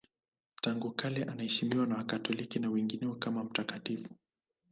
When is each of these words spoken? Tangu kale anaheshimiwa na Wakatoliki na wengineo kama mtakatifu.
Tangu 0.61 0.91
kale 0.91 1.23
anaheshimiwa 1.23 1.85
na 1.85 1.95
Wakatoliki 1.97 2.59
na 2.59 2.69
wengineo 2.69 3.15
kama 3.15 3.43
mtakatifu. 3.43 4.09